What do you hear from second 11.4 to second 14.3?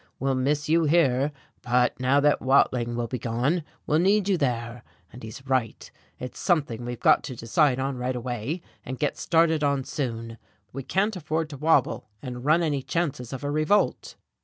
to wobble and run any chances of a revolt."